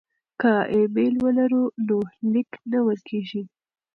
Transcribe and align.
که 0.41 0.51
ایمیل 0.73 1.13
ولرو 1.25 1.63
نو 1.87 1.97
لیک 2.31 2.51
نه 2.71 2.79
ورکيږي. 2.87 3.43